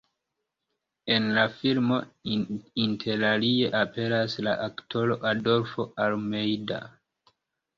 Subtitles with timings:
[1.15, 1.99] En la filmo
[2.85, 6.83] interalie aperas la aktoro Adolfo Almeida.